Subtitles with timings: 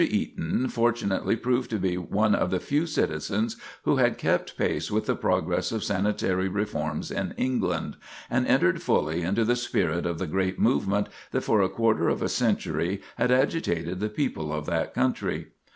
[0.03, 5.05] Eaton fortunately proved to be one of the few citizens who had kept pace with
[5.05, 10.25] the progress of sanitary reforms in England, and entered fully into the spirit of the
[10.25, 14.91] great movement that for a quarter of a century had agitated the people of that
[14.95, 15.49] country.